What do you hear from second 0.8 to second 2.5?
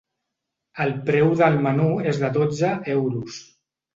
El preu del menú és de